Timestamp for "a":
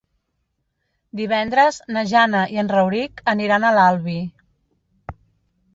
3.69-3.73